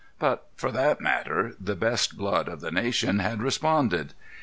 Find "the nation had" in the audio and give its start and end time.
2.59-3.39